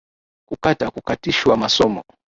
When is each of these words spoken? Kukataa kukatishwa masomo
Kukataa 0.47 0.91
kukatishwa 0.91 1.55
masomo 1.57 2.03